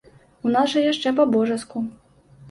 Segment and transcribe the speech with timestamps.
[0.45, 1.83] У нас жа яшчэ па-божаску.